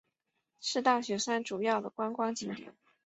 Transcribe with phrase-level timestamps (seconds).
[0.61, 2.73] 是大雪山主要的观光景点。